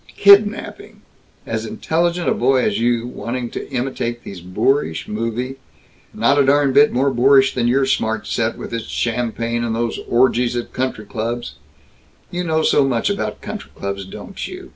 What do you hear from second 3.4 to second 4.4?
to imitate